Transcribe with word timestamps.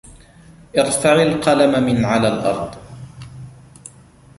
ارفع 0.77 1.13
القلم 1.21 1.83
من 1.83 2.05
على 2.05 2.27
الأرض. 2.27 2.75